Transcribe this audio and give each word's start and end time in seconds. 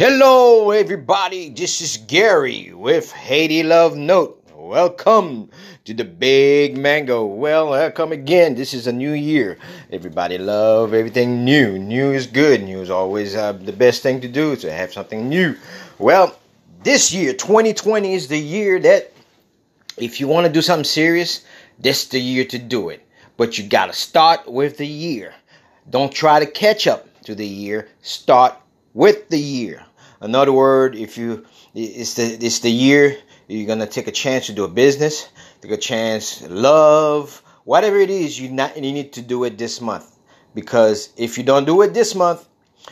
Hello, 0.00 0.70
everybody. 0.70 1.50
This 1.50 1.82
is 1.82 1.98
Gary 1.98 2.72
with 2.72 3.12
Haiti 3.12 3.62
Love 3.62 3.98
Note. 3.98 4.42
Welcome 4.54 5.50
to 5.84 5.92
the 5.92 6.06
Big 6.06 6.74
Mango. 6.74 7.26
Well, 7.26 7.74
I 7.74 7.90
come 7.90 8.10
again. 8.10 8.54
This 8.54 8.72
is 8.72 8.86
a 8.86 8.94
new 8.94 9.12
year. 9.12 9.58
Everybody 9.92 10.38
love 10.38 10.94
everything 10.94 11.44
new. 11.44 11.78
New 11.78 12.12
is 12.12 12.26
good. 12.26 12.62
New 12.62 12.80
is 12.80 12.88
always 12.88 13.36
uh, 13.36 13.52
the 13.52 13.74
best 13.74 14.02
thing 14.02 14.22
to 14.22 14.28
do 14.28 14.56
to 14.56 14.72
have 14.72 14.90
something 14.90 15.28
new. 15.28 15.54
Well, 15.98 16.34
this 16.82 17.12
year, 17.12 17.34
2020, 17.34 18.14
is 18.14 18.28
the 18.28 18.38
year 18.38 18.80
that 18.80 19.12
if 19.98 20.18
you 20.18 20.28
want 20.28 20.46
to 20.46 20.52
do 20.52 20.62
something 20.62 20.84
serious, 20.84 21.44
this 21.78 22.04
is 22.04 22.08
the 22.08 22.20
year 22.22 22.46
to 22.46 22.58
do 22.58 22.88
it. 22.88 23.06
But 23.36 23.58
you 23.58 23.68
got 23.68 23.88
to 23.88 23.92
start 23.92 24.50
with 24.50 24.78
the 24.78 24.86
year. 24.86 25.34
Don't 25.90 26.10
try 26.10 26.40
to 26.40 26.46
catch 26.46 26.86
up 26.86 27.06
to 27.24 27.34
the 27.34 27.46
year. 27.46 27.88
Start 28.00 28.56
with 28.94 29.28
the 29.28 29.38
year. 29.38 29.84
Another 30.20 30.52
word, 30.52 30.96
if 30.96 31.16
you 31.16 31.46
it's 31.74 32.14
the 32.14 32.24
it's 32.24 32.60
the 32.60 32.70
year 32.70 33.16
you're 33.48 33.66
gonna 33.66 33.86
take 33.86 34.06
a 34.06 34.12
chance 34.12 34.46
to 34.46 34.52
do 34.52 34.64
a 34.64 34.68
business, 34.68 35.28
take 35.62 35.72
a 35.72 35.78
chance, 35.78 36.42
love, 36.42 37.42
whatever 37.64 37.96
it 37.96 38.10
is, 38.10 38.38
you 38.38 38.50
not 38.50 38.76
you 38.76 38.92
need 38.92 39.14
to 39.14 39.22
do 39.22 39.44
it 39.44 39.56
this 39.56 39.80
month. 39.80 40.18
Because 40.54 41.10
if 41.16 41.38
you 41.38 41.44
don't 41.44 41.64
do 41.64 41.80
it 41.82 41.94
this 41.94 42.14
month, 42.14 42.46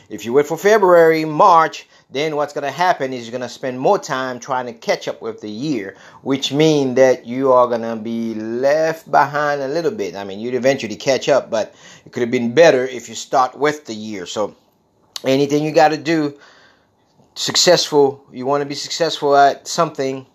if 0.08 0.24
you 0.24 0.32
wait 0.32 0.46
for 0.46 0.56
February, 0.56 1.26
March, 1.26 1.86
then 2.10 2.36
what's 2.36 2.52
going 2.52 2.64
to 2.64 2.70
happen 2.70 3.12
is 3.12 3.24
you're 3.24 3.32
going 3.32 3.42
to 3.42 3.48
spend 3.48 3.78
more 3.80 3.98
time 3.98 4.38
trying 4.38 4.66
to 4.66 4.72
catch 4.72 5.08
up 5.08 5.20
with 5.20 5.40
the 5.40 5.50
year, 5.50 5.96
which 6.22 6.52
means 6.52 6.96
that 6.96 7.26
you 7.26 7.52
are 7.52 7.66
going 7.66 7.82
to 7.82 7.96
be 7.96 8.34
left 8.34 9.10
behind 9.10 9.60
a 9.60 9.68
little 9.68 9.90
bit. 9.90 10.14
I 10.14 10.24
mean, 10.24 10.40
you'd 10.40 10.54
eventually 10.54 10.96
catch 10.96 11.28
up, 11.28 11.50
but 11.50 11.74
it 12.06 12.12
could 12.12 12.20
have 12.20 12.30
been 12.30 12.54
better 12.54 12.84
if 12.84 13.08
you 13.08 13.14
start 13.14 13.58
with 13.58 13.86
the 13.86 13.94
year. 13.94 14.26
So 14.26 14.56
anything 15.24 15.64
you 15.64 15.72
got 15.72 15.88
to 15.88 15.96
do 15.96 16.38
successful 17.38 18.26
you 18.32 18.44
want 18.44 18.62
to 18.62 18.66
be 18.66 18.74
successful 18.74 19.36
at 19.36 19.68
something 19.68 20.26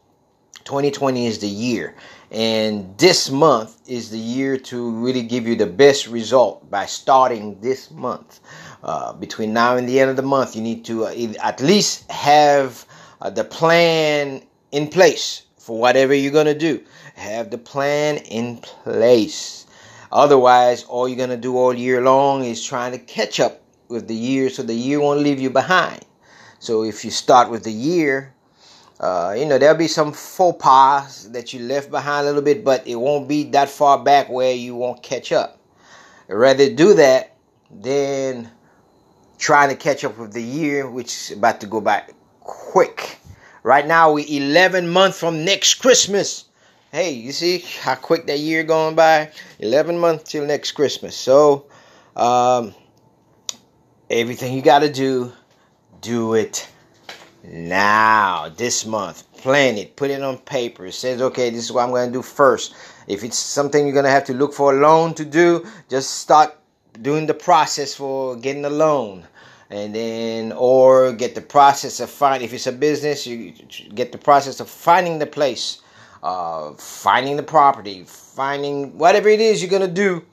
2020 0.63 1.27
is 1.27 1.39
the 1.39 1.47
year. 1.47 1.95
And 2.31 2.97
this 2.97 3.29
month 3.29 3.77
is 3.85 4.09
the 4.09 4.17
year 4.17 4.57
to 4.71 4.89
really 4.89 5.23
give 5.23 5.45
you 5.45 5.57
the 5.57 5.65
best 5.65 6.07
result 6.07 6.71
by 6.71 6.85
starting 6.85 7.59
this 7.59 7.91
month. 7.91 8.39
Uh, 8.81 9.11
between 9.11 9.51
now 9.51 9.75
and 9.75 9.87
the 9.87 9.99
end 9.99 10.11
of 10.11 10.15
the 10.15 10.23
month 10.23 10.55
you 10.55 10.61
need 10.61 10.85
to 10.85 11.05
uh, 11.05 11.33
at 11.43 11.59
least 11.59 12.09
have 12.09 12.85
uh, 13.21 13.29
the 13.29 13.43
plan 13.43 14.41
in 14.71 14.87
place 14.87 15.43
for 15.57 15.77
whatever 15.77 16.13
you're 16.13 16.31
going 16.31 16.45
to 16.45 16.57
do. 16.57 16.81
Have 17.15 17.51
the 17.51 17.57
plan 17.57 18.15
in 18.17 18.59
place. 18.59 19.67
Otherwise 20.09 20.85
all 20.85 21.09
you're 21.09 21.17
going 21.17 21.29
to 21.31 21.35
do 21.35 21.57
all 21.57 21.73
year 21.73 21.99
long 21.99 22.45
is 22.45 22.63
trying 22.63 22.93
to 22.93 22.97
catch 22.97 23.41
up 23.41 23.61
with 23.89 24.07
the 24.07 24.15
year 24.15 24.49
so 24.49 24.63
the 24.63 24.73
year 24.73 25.01
won't 25.01 25.19
leave 25.19 25.41
you 25.41 25.49
behind. 25.49 26.05
So 26.63 26.85
if 26.85 27.03
you 27.03 27.11
start 27.11 27.49
with 27.49 27.65
the 27.65 27.73
year, 27.73 28.33
uh, 28.97 29.35
you 29.37 29.45
know, 29.45 29.57
there'll 29.57 29.75
be 29.75 29.89
some 29.89 30.13
faux 30.13 30.63
pas 30.63 31.27
that 31.31 31.51
you 31.51 31.59
left 31.59 31.91
behind 31.91 32.23
a 32.23 32.29
little 32.29 32.41
bit, 32.41 32.63
but 32.63 32.87
it 32.87 32.95
won't 32.95 33.27
be 33.27 33.43
that 33.51 33.67
far 33.67 34.01
back 34.01 34.29
where 34.29 34.53
you 34.53 34.73
won't 34.73 35.03
catch 35.03 35.33
up. 35.33 35.59
I'd 36.29 36.35
rather 36.35 36.73
do 36.73 36.93
that 36.93 37.35
than 37.69 38.49
trying 39.37 39.71
to 39.71 39.75
catch 39.75 40.05
up 40.05 40.17
with 40.17 40.31
the 40.31 40.41
year, 40.41 40.89
which 40.89 41.07
is 41.07 41.31
about 41.37 41.59
to 41.59 41.67
go 41.67 41.81
by 41.81 42.03
quick. 42.39 43.17
Right 43.63 43.85
now, 43.85 44.13
we're 44.13 44.25
11 44.25 44.87
months 44.87 45.19
from 45.19 45.43
next 45.43 45.73
Christmas. 45.75 46.45
Hey, 46.93 47.11
you 47.11 47.33
see 47.33 47.57
how 47.81 47.95
quick 47.95 48.25
that 48.27 48.39
year 48.39 48.63
going 48.63 48.95
by? 48.95 49.31
11 49.59 49.99
months 49.99 50.31
till 50.31 50.45
next 50.45 50.71
Christmas. 50.71 51.13
So, 51.13 51.65
um, 52.15 52.73
Everything 54.13 54.53
you 54.53 54.61
got 54.61 54.79
to 54.79 54.91
do, 54.91 55.31
do 56.03 56.35
it 56.35 56.67
now, 57.43 58.49
this 58.49 58.85
month. 58.85 59.31
Plan 59.37 59.77
it, 59.77 59.95
put 59.95 60.11
it 60.11 60.21
on 60.21 60.37
paper. 60.37 60.85
It 60.85 60.93
says, 60.93 61.21
okay, 61.21 61.49
this 61.49 61.65
is 61.65 61.71
what 61.71 61.83
I'm 61.83 61.89
going 61.89 62.07
to 62.07 62.13
do 62.13 62.21
first. 62.21 62.75
If 63.07 63.23
it's 63.23 63.37
something 63.37 63.85
you're 63.85 63.93
going 63.93 64.05
to 64.05 64.11
have 64.11 64.25
to 64.25 64.33
look 64.33 64.53
for 64.53 64.73
a 64.73 64.79
loan 64.79 65.13
to 65.15 65.25
do, 65.25 65.65
just 65.89 66.19
start 66.19 66.55
doing 67.01 67.25
the 67.25 67.33
process 67.33 67.95
for 67.95 68.35
getting 68.35 68.65
a 68.65 68.69
loan 68.69 69.25
and 69.69 69.95
then 69.95 70.51
or 70.51 71.11
get 71.13 71.33
the 71.33 71.41
process 71.41 71.99
of 71.99 72.09
find 72.09 72.43
if 72.43 72.53
it's 72.53 72.67
a 72.67 72.71
business 72.71 73.25
you 73.25 73.51
get 73.95 74.11
the 74.11 74.17
process 74.17 74.59
of 74.59 74.69
finding 74.69 75.17
the 75.17 75.25
place 75.25 75.81
uh, 76.21 76.71
finding 76.73 77.35
the 77.35 77.43
property 77.43 78.03
finding 78.05 78.95
whatever 78.97 79.27
it 79.27 79.41
is 79.41 79.61
you're 79.61 79.71
going 79.71 79.81
to 79.81 79.87
do 79.87 80.23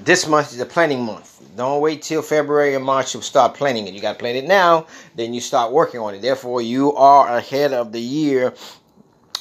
this 0.00 0.26
month 0.26 0.52
is 0.52 0.58
the 0.58 0.66
planning 0.66 1.02
month. 1.04 1.42
Don't 1.56 1.80
wait 1.80 2.02
till 2.02 2.22
February 2.22 2.74
and 2.74 2.84
March 2.84 3.12
to 3.12 3.22
start 3.22 3.54
planning 3.54 3.86
it. 3.86 3.94
You 3.94 4.00
got 4.00 4.12
to 4.12 4.18
plan 4.18 4.36
it 4.36 4.44
now, 4.44 4.86
then 5.14 5.32
you 5.32 5.40
start 5.40 5.72
working 5.72 6.00
on 6.00 6.14
it. 6.14 6.22
Therefore, 6.22 6.60
you 6.60 6.94
are 6.94 7.36
ahead 7.36 7.72
of 7.72 7.92
the 7.92 8.00
year 8.00 8.54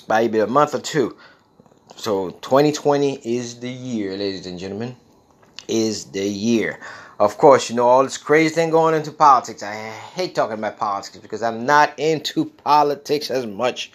by 0.07 0.21
maybe 0.21 0.39
a 0.39 0.47
month 0.47 0.73
or 0.73 0.79
two. 0.79 1.15
So 1.97 2.29
2020 2.29 3.15
is 3.15 3.59
the 3.59 3.69
year, 3.69 4.11
ladies 4.11 4.45
and 4.45 4.57
gentlemen. 4.59 4.95
Is 5.67 6.05
the 6.05 6.23
year. 6.23 6.79
Of 7.17 7.37
course, 7.37 7.69
you 7.69 7.77
know 7.77 7.87
all 7.87 8.03
this 8.03 8.17
crazy 8.17 8.53
thing 8.53 8.71
going 8.71 8.93
into 8.93 9.11
politics. 9.11 9.63
I 9.63 9.73
hate 9.73 10.35
talking 10.35 10.57
about 10.57 10.77
politics 10.77 11.17
because 11.17 11.41
I'm 11.41 11.65
not 11.65 11.97
into 11.97 12.45
politics 12.65 13.31
as 13.31 13.45
much. 13.45 13.91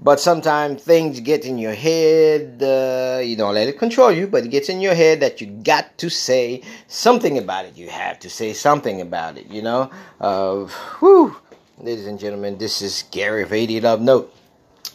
But 0.00 0.18
sometimes 0.18 0.82
things 0.82 1.20
get 1.20 1.44
in 1.44 1.56
your 1.56 1.74
head. 1.74 2.60
Uh, 2.60 3.20
you 3.22 3.36
don't 3.36 3.54
let 3.54 3.68
it 3.68 3.78
control 3.78 4.10
you, 4.10 4.26
but 4.26 4.44
it 4.44 4.48
gets 4.48 4.68
in 4.68 4.80
your 4.80 4.94
head 4.94 5.20
that 5.20 5.40
you 5.40 5.46
got 5.46 5.96
to 5.98 6.10
say 6.10 6.62
something 6.88 7.38
about 7.38 7.64
it. 7.64 7.76
You 7.76 7.90
have 7.90 8.18
to 8.20 8.30
say 8.30 8.52
something 8.52 9.00
about 9.00 9.38
it. 9.38 9.46
You 9.46 9.62
know. 9.62 9.90
Uh, 10.20 10.64
whew. 10.98 11.36
Ladies 11.78 12.08
and 12.08 12.18
gentlemen, 12.18 12.58
this 12.58 12.82
is 12.82 13.04
Gary 13.12 13.44
of 13.44 13.50
Haiti 13.50 13.80
Love 13.80 14.00
Note. 14.00 14.34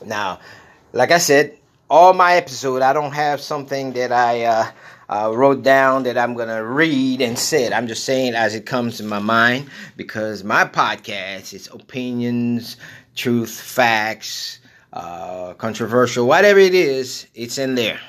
Now, 0.06 0.40
like 0.92 1.12
I 1.12 1.18
said, 1.18 1.58
all 1.90 2.14
my 2.14 2.34
episode, 2.34 2.82
I 2.82 2.92
don't 2.92 3.14
have 3.14 3.40
something 3.40 3.94
that 3.94 4.12
I. 4.12 4.44
Uh, 4.44 4.72
uh, 5.10 5.32
wrote 5.34 5.64
down 5.64 6.04
that 6.04 6.18
I'm 6.18 6.36
going 6.36 6.50
to 6.50 6.64
read 6.64 7.22
and 7.22 7.38
said. 7.38 7.74
I'm 7.74 7.88
just 7.88 8.04
saying 8.06 8.36
as 8.36 8.54
it 8.54 8.66
comes 8.66 8.98
to 8.98 9.04
my 9.04 9.20
mind 9.20 9.70
because 9.98 10.44
my 10.44 10.66
podcast 10.66 11.54
is 11.54 11.68
opinions, 11.68 12.78
truth, 13.16 13.60
facts, 13.60 14.60
uh, 14.94 15.54
controversial, 15.56 16.28
whatever 16.28 16.60
it 16.60 16.76
is, 16.76 17.28
it's 17.34 17.58
in 17.58 17.76
there. 17.76 18.00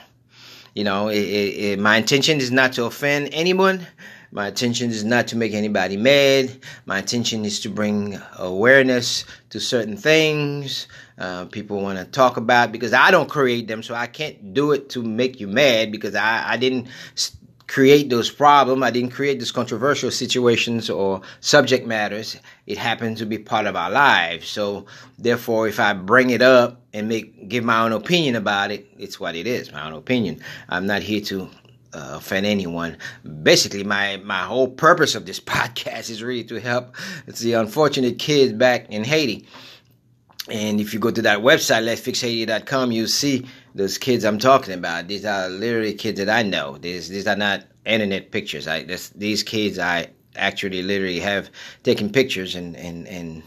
You 0.74 0.84
know, 0.84 1.08
it, 1.08 1.18
it, 1.18 1.58
it, 1.58 1.78
my 1.80 1.96
intention 1.96 2.38
is 2.38 2.50
not 2.50 2.74
to 2.74 2.84
offend 2.84 3.30
anyone. 3.32 3.86
My 4.32 4.48
intention 4.48 4.90
is 4.90 5.04
not 5.04 5.26
to 5.28 5.36
make 5.36 5.54
anybody 5.54 5.96
mad. 5.96 6.56
My 6.86 6.98
intention 6.98 7.44
is 7.44 7.60
to 7.60 7.68
bring 7.68 8.20
awareness 8.38 9.24
to 9.50 9.58
certain 9.58 9.96
things 9.96 10.86
uh, 11.20 11.44
people 11.44 11.82
want 11.82 11.98
to 11.98 12.04
talk 12.06 12.38
about 12.38 12.72
because 12.72 12.94
I 12.94 13.10
don't 13.10 13.28
create 13.28 13.68
them, 13.68 13.82
so 13.82 13.94
I 13.94 14.06
can't 14.06 14.54
do 14.54 14.72
it 14.72 14.88
to 14.90 15.02
make 15.02 15.38
you 15.38 15.46
mad 15.46 15.92
because 15.92 16.14
I, 16.14 16.52
I 16.52 16.56
didn't 16.56 16.88
create 17.66 18.08
those 18.08 18.30
problems. 18.30 18.82
I 18.82 18.90
didn't 18.90 19.10
create 19.10 19.38
those 19.38 19.52
controversial 19.52 20.10
situations 20.10 20.88
or 20.88 21.20
subject 21.40 21.86
matters. 21.86 22.38
It 22.66 22.78
happened 22.78 23.18
to 23.18 23.26
be 23.26 23.38
part 23.38 23.66
of 23.66 23.76
our 23.76 23.90
lives. 23.90 24.48
So 24.48 24.86
therefore, 25.18 25.68
if 25.68 25.78
I 25.78 25.92
bring 25.92 26.30
it 26.30 26.40
up 26.40 26.80
and 26.94 27.06
make 27.08 27.48
give 27.48 27.64
my 27.64 27.82
own 27.82 27.92
opinion 27.92 28.34
about 28.34 28.70
it, 28.70 28.86
it's 28.98 29.20
what 29.20 29.36
it 29.36 29.46
is, 29.46 29.70
my 29.70 29.86
own 29.86 29.92
opinion. 29.92 30.40
I'm 30.70 30.86
not 30.86 31.02
here 31.02 31.20
to 31.26 31.50
uh, 31.92 32.12
offend 32.14 32.46
anyone. 32.46 32.96
Basically, 33.42 33.84
my 33.84 34.18
my 34.18 34.40
whole 34.40 34.68
purpose 34.68 35.14
of 35.14 35.26
this 35.26 35.40
podcast 35.54 36.10
is 36.10 36.22
really 36.22 36.44
to 36.44 36.60
help 36.60 36.94
the 37.26 37.54
unfortunate 37.54 38.18
kids 38.18 38.52
back 38.52 38.88
in 38.90 39.04
Haiti. 39.04 39.46
And 40.48 40.80
if 40.80 40.92
you 40.92 40.98
go 40.98 41.10
to 41.10 41.22
that 41.22 41.40
website, 41.40 41.84
let'sfixhaiti.com, 41.84 42.90
you'll 42.92 43.06
see 43.06 43.46
those 43.74 43.98
kids 43.98 44.24
I'm 44.24 44.38
talking 44.38 44.74
about. 44.74 45.06
These 45.06 45.24
are 45.24 45.48
literally 45.48 45.94
kids 45.94 46.18
that 46.18 46.28
I 46.28 46.42
know. 46.42 46.78
These 46.78 47.08
these 47.08 47.26
are 47.26 47.36
not 47.36 47.64
internet 47.84 48.30
pictures. 48.30 48.66
I 48.66 48.84
this, 48.84 49.10
these 49.10 49.42
kids 49.42 49.78
I 49.78 50.08
actually 50.36 50.82
literally 50.82 51.20
have 51.20 51.50
taken 51.82 52.10
pictures 52.10 52.54
and 52.54 52.76
and 52.76 53.06
and 53.06 53.42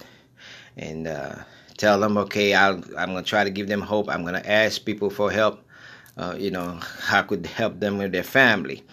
and 0.78 1.08
uh, 1.08 1.36
tell 1.78 2.00
them, 2.00 2.18
okay, 2.18 2.54
I'll, 2.54 2.82
I'm 2.98 3.10
gonna 3.10 3.24
try 3.24 3.44
to 3.44 3.50
give 3.50 3.68
them 3.68 3.82
hope. 3.82 4.10
I'm 4.10 4.24
gonna 4.24 4.44
ask 4.46 4.84
people 4.86 5.10
for 5.10 5.32
help 5.32 5.60
uh, 6.18 6.36
you 6.38 6.52
know, 6.52 6.80
how 7.00 7.22
could 7.22 7.46
help 7.46 7.80
them 7.80 7.98
with 7.98 8.12
their 8.12 8.24
family. 8.24 8.84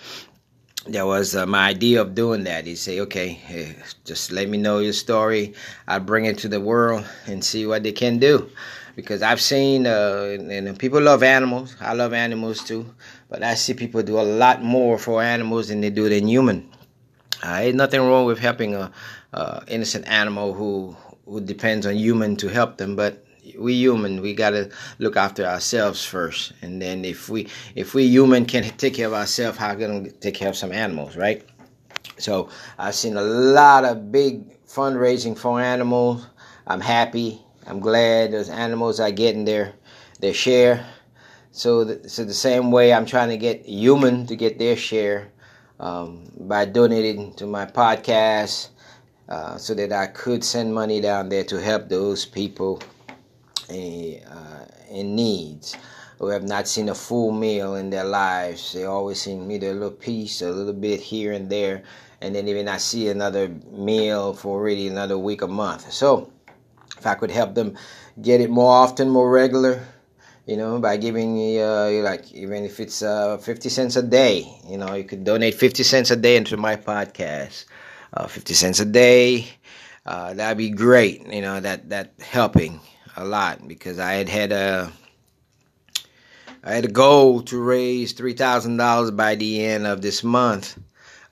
That 0.87 1.07
was 1.07 1.37
uh, 1.37 1.45
my 1.45 1.69
idea 1.69 2.01
of 2.01 2.15
doing 2.15 2.45
that. 2.45 2.67
He 2.67 2.75
say, 2.75 3.01
okay, 3.01 3.77
just 4.05 4.33
let 4.33 4.49
me 4.49 4.57
know 4.57 4.79
your 4.79 4.95
story. 4.95 5.55
I'll 5.87 6.01
bring 6.01 6.25
it 6.25 6.39
to 6.39 6.49
the 6.49 6.61
world 6.61 7.05
and 7.27 7.45
see 7.45 7.67
what 7.67 7.83
they 7.83 7.93
can 7.93 8.19
do. 8.19 8.51
Because 8.97 9.23
I've 9.23 9.41
seen, 9.41 9.87
uh, 9.87 10.37
and 10.39 10.79
people 10.79 11.01
love 11.01 11.23
animals. 11.23 11.77
I 11.81 11.93
love 11.93 12.13
animals 12.13 12.65
too. 12.65 12.93
But 13.29 13.43
I 13.43 13.55
see 13.55 13.75
people 13.75 14.03
do 14.03 14.19
a 14.19 14.23
lot 14.23 14.63
more 14.63 14.99
for 14.99 15.23
animals 15.23 15.69
than 15.69 15.81
they 15.81 15.91
do 15.91 16.09
than 16.09 16.27
human. 16.27 16.71
Uh, 17.43 17.59
ain't 17.61 17.77
nothing 17.77 18.01
wrong 18.01 18.27
with 18.27 18.39
helping 18.39 18.75
a, 18.75 18.91
a 19.33 19.63
innocent 19.69 20.07
animal 20.09 20.55
who 20.55 20.97
who 21.27 21.41
depends 21.41 21.87
on 21.87 21.95
human 21.95 22.37
to 22.37 22.49
help 22.49 22.77
them, 22.77 22.97
but 22.97 23.25
we 23.59 23.75
human 23.75 24.21
we 24.21 24.35
gotta 24.35 24.71
look 24.99 25.17
after 25.17 25.45
ourselves 25.45 26.05
first 26.05 26.53
and 26.63 26.81
then 26.81 27.05
if 27.05 27.29
we 27.29 27.49
if 27.75 27.95
we 27.95 28.05
human 28.05 28.45
can 28.45 28.63
take 28.77 28.95
care 28.95 29.07
of 29.07 29.15
ourselves 29.15 29.59
how 29.59 29.75
can 29.75 30.03
we 30.03 30.11
take 30.11 30.35
care 30.35 30.49
of 30.49 30.57
some 30.57 30.73
animals 30.73 31.17
right 31.17 31.45
so 32.19 32.49
i've 32.79 32.95
seen 32.95 33.17
a 33.17 33.23
lot 33.23 33.85
of 33.85 34.13
big 34.13 34.45
fundraising 34.71 35.37
for 35.37 35.61
animals. 35.61 36.27
I'm 36.67 36.81
happy. 36.81 37.41
I'm 37.67 37.81
glad 37.81 38.33
those 38.33 38.49
animals 38.49 39.01
are 39.01 39.11
getting 39.11 39.45
their 39.45 39.75
their 40.21 40.35
share. 40.35 40.87
So, 41.53 41.85
the, 41.85 42.09
so 42.09 42.25
the 42.25 42.35
same 42.35 42.71
way 42.71 42.93
I'm 42.93 43.07
trying 43.07 43.31
to 43.31 43.37
get 43.37 43.67
human 43.67 44.27
to 44.27 44.37
get 44.37 44.59
their 44.59 44.77
share 44.77 45.33
um, 45.81 46.31
by 46.39 46.65
donating 46.65 47.35
to 47.35 47.47
my 47.47 47.67
podcast, 47.67 48.69
uh, 49.29 49.57
so 49.57 49.75
that 49.75 49.93
I 49.93 50.07
could 50.07 50.45
send 50.45 50.73
money 50.73 51.01
down 51.01 51.29
there 51.29 51.45
to 51.45 51.61
help 51.61 51.89
those 51.89 52.25
people 52.25 52.81
in, 53.71 54.23
uh, 54.25 54.67
needs 54.91 55.77
who 56.19 56.29
have 56.29 56.45
not 56.45 56.69
seen 56.69 56.91
a 56.91 56.95
full 56.95 57.33
meal 57.33 57.75
in 57.77 57.89
their 57.89 58.05
lives. 58.05 58.75
They 58.75 58.85
always 58.85 59.21
seem 59.21 59.49
me 59.49 59.57
a 59.57 59.73
little 59.73 59.91
piece, 59.91 60.43
a 60.43 60.51
little 60.51 60.75
bit 60.75 61.01
here 61.01 61.33
and 61.33 61.49
there, 61.49 61.83
and 62.21 62.35
then 62.35 62.47
even 62.47 62.67
not 62.67 62.83
see 62.83 63.09
another 63.09 63.49
meal 63.71 64.35
for 64.35 64.61
really 64.63 64.87
another 64.87 65.17
week 65.17 65.43
or 65.43 65.49
month. 65.49 65.91
So, 65.91 66.31
if 66.99 67.07
I 67.07 67.15
could 67.15 67.31
help 67.31 67.55
them 67.55 67.79
get 68.21 68.43
it 68.43 68.51
more 68.51 68.71
often, 68.71 69.09
more 69.09 69.31
regular, 69.31 69.83
you 70.45 70.59
know, 70.59 70.79
by 70.79 70.99
giving 70.99 71.39
uh, 71.59 71.91
like 72.05 72.31
even 72.33 72.65
if 72.65 72.81
it's 72.81 73.03
uh, 73.03 73.39
50 73.39 73.69
cents 73.71 73.97
a 73.97 74.03
day, 74.03 74.47
you 74.69 74.77
know, 74.77 74.95
you 74.95 75.05
could 75.05 75.25
donate 75.25 75.55
50 75.55 75.83
cents 75.83 76.11
a 76.11 76.17
day 76.17 76.37
into 76.37 76.59
my 76.59 76.77
podcast. 76.77 77.65
Uh, 78.13 78.27
50 78.27 78.55
cents 78.55 78.81
a 78.81 78.85
day, 78.85 79.47
uh, 80.05 80.35
that'd 80.35 80.59
be 80.59 80.69
great. 80.69 81.27
You 81.33 81.41
know, 81.41 81.61
that 81.61 81.89
that 81.91 82.13
helping 82.21 82.81
a 83.21 83.25
lot 83.25 83.69
because 83.69 83.99
I 83.99 84.15
had 84.15 84.29
had 84.29 84.53
a 84.53 84.91
I 86.65 86.75
had 86.75 86.85
a 86.85 86.89
goal 86.89 87.43
to 87.43 87.61
raise 87.61 88.13
three 88.13 88.35
thousand 88.35 88.77
dollars 88.77 89.11
by 89.11 89.35
the 89.35 89.65
end 89.65 89.87
of 89.87 90.03
this 90.03 90.25
month, 90.25 90.79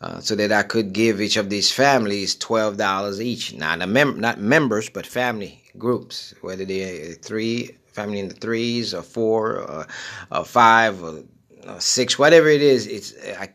uh, 0.01 0.21
so 0.21 0.35
that 0.37 0.53
I 0.53 0.63
could 0.63 0.93
give 0.93 1.21
each 1.21 1.37
of 1.37 1.51
these 1.51 1.73
families 1.73 2.35
twelve 2.37 2.77
dollars 2.77 3.21
each. 3.21 3.55
Not 3.55 3.83
a 3.83 3.87
mem- 3.87 4.21
not 4.21 4.41
members, 4.41 4.89
but 4.89 5.07
family 5.07 5.63
groups, 5.77 6.35
whether 6.41 6.65
they're 6.65 7.15
three 7.15 7.77
family 7.93 8.21
in 8.21 8.29
the 8.29 8.35
threes 8.35 8.95
or 8.95 9.03
four 9.03 9.59
or, 9.59 9.87
or 10.31 10.45
five 10.45 11.03
or, 11.03 11.25
or, 11.67 11.81
six, 11.81 12.19
whatever 12.19 12.49
it 12.49 12.63
is. 12.63 12.87
It's 12.87 13.15
I, 13.39 13.51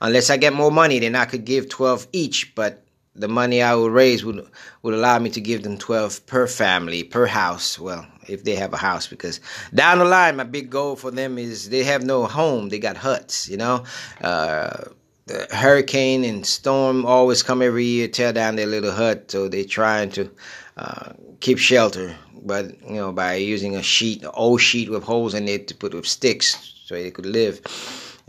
unless 0.00 0.30
I 0.30 0.36
get 0.36 0.52
more 0.52 0.70
money, 0.70 0.98
then 0.98 1.14
I 1.14 1.24
could 1.24 1.44
give 1.44 1.68
twelve 1.68 2.06
each, 2.12 2.54
but 2.54 2.84
the 3.18 3.28
money 3.28 3.62
I 3.62 3.74
would 3.74 3.92
raise 3.92 4.24
would 4.24 4.46
would 4.82 4.94
allow 4.94 5.18
me 5.18 5.30
to 5.30 5.40
give 5.40 5.62
them 5.62 5.78
12 5.78 6.26
per 6.26 6.46
family, 6.46 7.02
per 7.02 7.26
house. 7.26 7.78
Well, 7.78 8.06
if 8.28 8.44
they 8.44 8.54
have 8.54 8.72
a 8.72 8.76
house, 8.76 9.06
because 9.06 9.40
down 9.74 9.98
the 9.98 10.04
line, 10.04 10.36
my 10.36 10.44
big 10.44 10.70
goal 10.70 10.96
for 10.96 11.10
them 11.10 11.38
is 11.38 11.70
they 11.70 11.84
have 11.84 12.04
no 12.04 12.26
home. 12.26 12.68
They 12.68 12.78
got 12.78 12.96
huts, 12.96 13.48
you 13.48 13.56
know. 13.56 13.84
Uh, 14.20 14.84
the 15.26 15.46
hurricane 15.50 16.24
and 16.24 16.46
storm 16.46 17.04
always 17.04 17.42
come 17.42 17.60
every 17.60 17.84
year, 17.84 18.08
tear 18.08 18.32
down 18.32 18.56
their 18.56 18.66
little 18.66 18.92
hut. 18.92 19.30
So 19.30 19.48
they're 19.48 19.64
trying 19.64 20.10
to 20.12 20.30
uh, 20.76 21.12
keep 21.40 21.58
shelter, 21.58 22.16
but 22.42 22.80
you 22.82 22.94
know, 22.94 23.12
by 23.12 23.34
using 23.34 23.76
a 23.76 23.82
sheet, 23.82 24.22
an 24.22 24.30
old 24.34 24.60
sheet 24.60 24.90
with 24.90 25.02
holes 25.02 25.34
in 25.34 25.48
it 25.48 25.68
to 25.68 25.74
put 25.74 25.94
with 25.94 26.06
sticks, 26.06 26.74
so 26.86 26.94
they 26.94 27.10
could 27.10 27.26
live. 27.26 27.60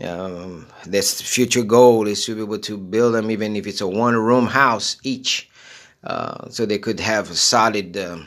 Um, 0.02 0.66
that's 0.86 1.20
future 1.20 1.62
goal 1.62 2.06
is 2.06 2.24
to 2.24 2.34
be 2.34 2.42
able 2.42 2.58
to 2.60 2.78
build 2.78 3.14
them, 3.14 3.30
even 3.30 3.54
if 3.56 3.66
it's 3.66 3.82
a 3.82 3.86
one 3.86 4.16
room 4.16 4.46
house 4.46 4.96
each, 5.02 5.50
uh, 6.04 6.48
so 6.48 6.64
they 6.64 6.78
could 6.78 7.00
have 7.00 7.30
a 7.30 7.34
solid, 7.34 7.96
um, 7.98 8.26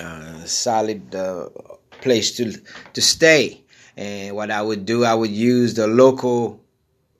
uh, 0.00 0.44
solid 0.44 1.14
uh, 1.14 1.48
place 2.00 2.36
to 2.36 2.52
to 2.94 3.00
stay. 3.00 3.62
And 3.96 4.34
what 4.34 4.50
I 4.50 4.62
would 4.62 4.84
do, 4.84 5.04
I 5.04 5.14
would 5.14 5.30
use 5.30 5.74
the 5.74 5.86
local 5.86 6.60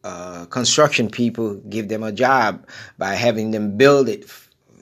uh, 0.03 0.47
construction 0.47 1.09
people, 1.11 1.55
give 1.69 1.89
them 1.89 2.03
a 2.03 2.11
job 2.11 2.67
by 2.99 3.15
having 3.15 3.53
them 3.53 3.77
build 3.77 4.09
it 4.09 4.29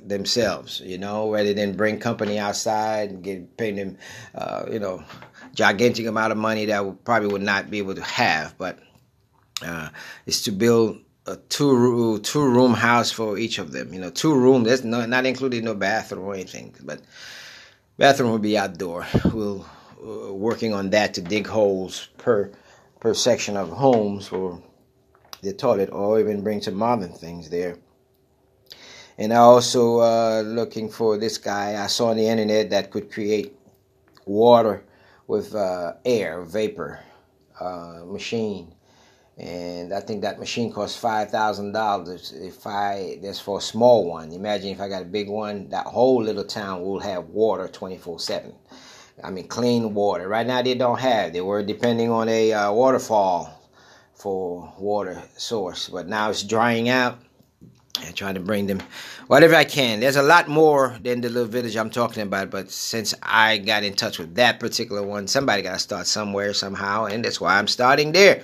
themselves, 0.02 0.80
you 0.80 0.96
know, 0.96 1.30
rather 1.30 1.52
than 1.52 1.76
bring 1.76 1.98
company 1.98 2.38
outside 2.38 3.10
and 3.10 3.22
get 3.22 3.56
paying 3.56 3.76
them, 3.76 3.98
uh, 4.34 4.64
you 4.70 4.78
know, 4.78 5.04
gigantic 5.54 6.06
amount 6.06 6.32
of 6.32 6.38
money 6.38 6.66
that 6.66 6.84
we 6.84 6.92
probably 7.04 7.28
would 7.28 7.42
not 7.42 7.70
be 7.70 7.78
able 7.78 7.94
to 7.94 8.02
have. 8.02 8.56
But 8.58 8.78
uh, 9.64 9.90
is 10.26 10.42
to 10.42 10.52
build 10.52 10.98
a 11.26 11.36
two 11.36 12.18
two 12.20 12.44
room 12.44 12.74
house 12.74 13.10
for 13.10 13.38
each 13.38 13.58
of 13.58 13.72
them. 13.72 13.92
You 13.92 14.00
know, 14.00 14.10
two 14.10 14.34
room. 14.34 14.64
That's 14.64 14.84
not 14.84 15.08
not 15.08 15.26
including 15.26 15.64
no 15.64 15.74
bathroom 15.74 16.24
or 16.24 16.34
anything. 16.34 16.74
But 16.82 17.00
bathroom 17.98 18.30
will 18.30 18.38
be 18.38 18.58
outdoor. 18.58 19.06
We'll 19.32 19.66
uh, 20.02 20.32
working 20.32 20.72
on 20.74 20.90
that 20.90 21.14
to 21.14 21.22
dig 21.22 21.46
holes 21.46 22.08
per 22.18 22.50
per 23.00 23.14
section 23.14 23.56
of 23.56 23.70
homes 23.70 24.28
for 24.28 24.62
the 25.42 25.52
toilet, 25.52 25.90
or 25.90 26.20
even 26.20 26.42
bring 26.42 26.60
some 26.60 26.74
modern 26.74 27.12
things 27.12 27.48
there. 27.50 27.76
And 29.18 29.32
I 29.32 29.36
also 29.36 30.00
uh, 30.00 30.42
looking 30.42 30.88
for 30.88 31.18
this 31.18 31.38
guy 31.38 31.82
I 31.82 31.86
saw 31.88 32.08
on 32.08 32.16
the 32.16 32.26
internet 32.26 32.70
that 32.70 32.90
could 32.90 33.12
create 33.12 33.54
water 34.24 34.84
with 35.30 35.54
uh, 35.54 35.92
air 36.04 36.42
vapor 36.42 37.00
uh, 37.60 38.02
machine 38.04 38.74
and 39.40 39.94
I 39.94 40.00
think 40.00 40.20
that 40.22 40.38
machine 40.38 40.70
costs 40.70 40.98
five 40.98 41.30
thousand 41.30 41.72
dollars. 41.72 42.32
If 42.32 42.66
I 42.66 43.18
that's 43.22 43.40
for 43.40 43.58
a 43.58 43.62
small 43.62 44.04
one. 44.06 44.32
Imagine 44.32 44.68
if 44.70 44.80
I 44.80 44.88
got 44.88 45.02
a 45.02 45.06
big 45.06 45.30
one, 45.30 45.70
that 45.70 45.86
whole 45.86 46.22
little 46.22 46.44
town 46.44 46.82
will 46.82 47.00
have 47.00 47.24
water 47.28 47.66
twenty 47.68 47.96
four 47.96 48.18
seven. 48.18 48.54
I 49.24 49.30
mean, 49.30 49.48
clean 49.48 49.94
water. 49.94 50.28
Right 50.28 50.46
now 50.46 50.60
they 50.62 50.74
don't 50.74 51.00
have. 51.00 51.32
They 51.32 51.40
were 51.40 51.62
depending 51.62 52.10
on 52.10 52.28
a 52.28 52.52
uh, 52.52 52.72
waterfall 52.72 53.70
for 54.14 54.74
water 54.78 55.22
source, 55.36 55.88
but 55.88 56.06
now 56.06 56.28
it's 56.28 56.42
drying 56.42 56.90
out. 56.90 57.18
And 58.04 58.16
trying 58.16 58.34
to 58.34 58.40
bring 58.40 58.66
them 58.66 58.82
whatever 59.26 59.54
I 59.54 59.64
can. 59.64 60.00
There's 60.00 60.16
a 60.16 60.22
lot 60.22 60.48
more 60.48 60.98
than 61.02 61.20
the 61.20 61.28
little 61.28 61.48
village 61.48 61.76
I'm 61.76 61.90
talking 61.90 62.22
about, 62.22 62.50
but 62.50 62.70
since 62.70 63.14
I 63.22 63.58
got 63.58 63.84
in 63.84 63.94
touch 63.94 64.18
with 64.18 64.34
that 64.34 64.58
particular 64.58 65.02
one, 65.02 65.26
somebody 65.26 65.62
got 65.62 65.74
to 65.74 65.78
start 65.78 66.06
somewhere 66.06 66.52
somehow, 66.54 67.04
and 67.04 67.24
that's 67.24 67.40
why 67.40 67.58
I'm 67.58 67.68
starting 67.68 68.12
there 68.12 68.42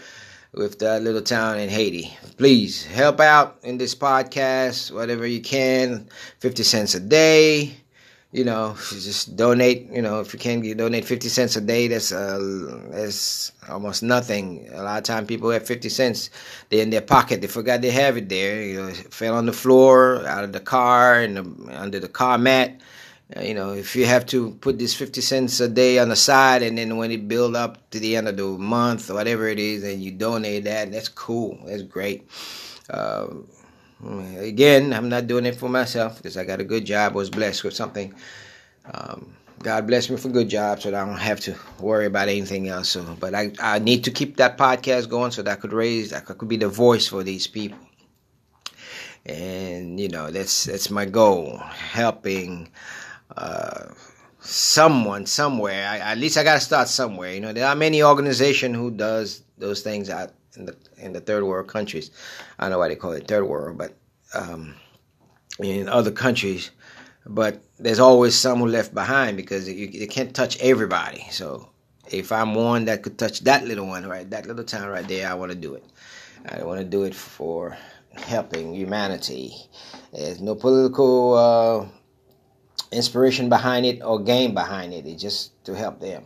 with 0.52 0.78
that 0.78 1.02
little 1.02 1.22
town 1.22 1.58
in 1.58 1.68
Haiti. 1.68 2.16
Please 2.36 2.84
help 2.86 3.20
out 3.20 3.58
in 3.62 3.78
this 3.78 3.94
podcast, 3.94 4.92
whatever 4.92 5.26
you 5.26 5.40
can. 5.40 6.08
50 6.40 6.62
cents 6.62 6.94
a 6.94 7.00
day. 7.00 7.76
You 8.32 8.44
know, 8.44 8.76
just 8.90 9.36
donate. 9.36 9.90
You 9.90 10.02
know, 10.02 10.20
if 10.20 10.32
you 10.32 10.38
can, 10.38 10.62
you 10.62 10.74
donate 10.74 11.04
50 11.04 11.28
cents 11.28 11.56
a 11.56 11.60
day. 11.60 11.88
That's 11.88 12.12
uh, 12.12 12.82
that's 12.90 13.52
almost 13.68 14.02
nothing. 14.02 14.68
A 14.72 14.82
lot 14.82 14.98
of 14.98 15.04
time 15.04 15.26
people 15.26 15.50
have 15.50 15.66
50 15.66 15.88
cents. 15.88 16.30
They're 16.68 16.82
in 16.82 16.90
their 16.90 17.00
pocket. 17.00 17.40
They 17.40 17.46
forgot 17.46 17.80
they 17.80 17.90
have 17.92 18.16
it 18.16 18.28
there. 18.28 18.62
You 18.62 18.82
know, 18.82 18.90
fell 18.92 19.36
on 19.36 19.46
the 19.46 19.52
floor, 19.52 20.26
out 20.26 20.44
of 20.44 20.52
the 20.52 20.60
car, 20.60 21.20
and 21.20 21.70
under 21.70 22.00
the 22.00 22.08
car 22.08 22.36
mat 22.36 22.80
uh, 23.34 23.40
you 23.40 23.54
know, 23.54 23.72
if 23.72 23.96
you 23.96 24.06
have 24.06 24.24
to 24.26 24.52
put 24.60 24.78
this 24.78 24.94
50 24.94 25.20
cents 25.20 25.58
a 25.58 25.68
day 25.68 25.98
on 25.98 26.08
the 26.08 26.16
side 26.16 26.62
and 26.62 26.78
then 26.78 26.96
when 26.96 27.10
it 27.10 27.26
build 27.26 27.56
up 27.56 27.90
to 27.90 27.98
the 27.98 28.14
end 28.14 28.28
of 28.28 28.36
the 28.36 28.44
month 28.44 29.10
or 29.10 29.14
whatever 29.14 29.48
it 29.48 29.58
is 29.58 29.82
and 29.82 30.00
you 30.00 30.12
donate 30.12 30.64
that, 30.64 30.92
that's 30.92 31.08
cool. 31.08 31.58
That's 31.66 31.82
great. 31.82 32.28
Um, 32.88 33.48
again, 34.04 34.92
I'm 34.92 35.08
not 35.08 35.26
doing 35.26 35.46
it 35.46 35.56
for 35.56 35.68
myself 35.68 36.16
because 36.18 36.36
I 36.36 36.44
got 36.44 36.60
a 36.60 36.64
good 36.64 36.84
job. 36.84 37.12
I 37.12 37.16
was 37.16 37.30
blessed 37.30 37.64
with 37.64 37.74
something. 37.74 38.14
Um, 38.92 39.34
God 39.62 39.86
bless 39.86 40.10
me 40.10 40.16
for 40.16 40.28
good 40.28 40.48
job 40.48 40.80
so 40.80 40.90
that 40.90 41.02
I 41.02 41.06
don't 41.06 41.18
have 41.18 41.40
to 41.40 41.56
worry 41.80 42.06
about 42.06 42.28
anything 42.28 42.68
else. 42.68 42.90
So, 42.90 43.16
but 43.18 43.34
I, 43.34 43.52
I 43.58 43.78
need 43.78 44.04
to 44.04 44.10
keep 44.10 44.36
that 44.36 44.58
podcast 44.58 45.08
going 45.08 45.30
so 45.30 45.42
that 45.42 45.50
I 45.50 45.60
could 45.60 45.72
raise, 45.72 46.12
I 46.12 46.20
could 46.20 46.48
be 46.48 46.58
the 46.58 46.68
voice 46.68 47.08
for 47.08 47.22
these 47.22 47.46
people. 47.46 47.78
And, 49.24 49.98
you 49.98 50.08
know, 50.08 50.30
that's, 50.30 50.64
that's 50.64 50.90
my 50.90 51.04
goal, 51.04 51.58
helping, 51.58 52.70
uh, 53.36 53.86
someone 54.40 55.26
somewhere. 55.26 55.88
I, 55.88 55.98
at 55.98 56.18
least 56.18 56.36
I 56.36 56.44
got 56.44 56.54
to 56.54 56.60
start 56.60 56.88
somewhere. 56.88 57.32
You 57.32 57.40
know, 57.40 57.52
there 57.52 57.66
are 57.66 57.74
many 57.74 58.02
organizations 58.02 58.76
who 58.76 58.92
does 58.92 59.42
those 59.58 59.80
things 59.80 60.10
in 60.56 60.66
the 60.66 60.76
in 60.98 61.12
the 61.12 61.20
third 61.20 61.44
world 61.44 61.68
countries. 61.68 62.10
I 62.58 62.64
don't 62.64 62.72
know 62.72 62.78
why 62.78 62.88
they 62.88 62.96
call 62.96 63.12
it 63.12 63.28
third 63.28 63.44
world, 63.44 63.78
but 63.78 63.94
um, 64.34 64.74
in 65.58 65.88
other 65.88 66.10
countries. 66.10 66.70
But 67.28 67.60
there's 67.78 67.98
always 67.98 68.36
someone 68.36 68.70
left 68.70 68.94
behind 68.94 69.36
because 69.36 69.68
you, 69.68 69.88
you 69.88 70.06
can't 70.06 70.32
touch 70.34 70.56
everybody. 70.60 71.26
So 71.30 71.68
if 72.10 72.30
I'm 72.30 72.54
one 72.54 72.84
that 72.84 73.02
could 73.02 73.18
touch 73.18 73.40
that 73.40 73.64
little 73.64 73.86
one, 73.86 74.06
right, 74.06 74.28
that 74.30 74.46
little 74.46 74.64
town 74.64 74.88
right 74.88 75.06
there, 75.06 75.28
I 75.28 75.34
want 75.34 75.50
to 75.50 75.58
do 75.58 75.74
it. 75.74 75.84
I 76.48 76.62
want 76.62 76.78
to 76.78 76.84
do 76.84 77.02
it 77.02 77.14
for 77.14 77.76
helping 78.14 78.74
humanity. 78.74 79.54
There's 80.12 80.40
no 80.40 80.54
political 80.54 81.34
uh, 81.34 81.86
inspiration 82.92 83.48
behind 83.48 83.86
it 83.86 84.02
or 84.02 84.22
game 84.22 84.54
behind 84.54 84.94
it. 84.94 85.06
It's 85.06 85.20
just 85.20 85.64
to 85.64 85.74
help 85.74 86.00
them. 86.00 86.24